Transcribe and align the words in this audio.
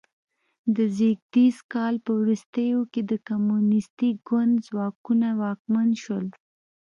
د 0.75 0.77
ز 0.97 0.97
کال 1.73 1.95
په 2.05 2.11
وروستیو 2.21 2.79
کې 2.91 3.01
د 3.11 3.13
کمونیستي 3.27 4.09
ګوند 4.27 4.53
ځواکونه 4.67 5.27
واکمن 5.41 5.89
شول. 6.03 6.25